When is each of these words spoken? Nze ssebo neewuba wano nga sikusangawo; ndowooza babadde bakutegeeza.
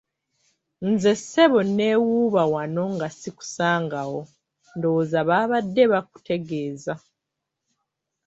Nze 0.89 1.13
ssebo 1.19 1.59
neewuba 1.77 2.43
wano 2.53 2.83
nga 2.95 3.07
sikusangawo; 3.19 4.21
ndowooza 4.75 5.19
babadde 5.29 5.83
bakutegeeza. 5.91 6.93